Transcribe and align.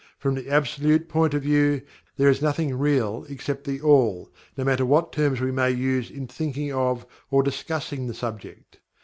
From 0.17 0.33
the 0.33 0.49
Absolute 0.49 1.09
point 1.09 1.35
of 1.35 1.43
view, 1.43 1.83
there 2.17 2.27
is 2.27 2.41
nothing 2.41 2.75
Real 2.75 3.23
except 3.29 3.65
THE 3.65 3.79
ALL, 3.81 4.31
no 4.57 4.63
matter 4.63 4.83
what 4.83 5.13
terms 5.13 5.39
we 5.39 5.51
may 5.51 5.69
use 5.69 6.09
in 6.09 6.25
thinking 6.25 6.73
of, 6.73 7.05
or 7.29 7.43
discussing 7.43 8.07
the 8.07 8.15
subject. 8.15 8.79